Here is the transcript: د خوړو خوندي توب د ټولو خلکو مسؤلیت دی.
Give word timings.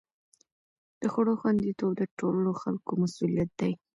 د 0.99 1.03
خوړو 1.13 1.33
خوندي 1.39 1.71
توب 1.79 1.91
د 1.97 2.01
ټولو 2.19 2.49
خلکو 2.61 2.91
مسؤلیت 3.01 3.49
دی. 3.59 3.73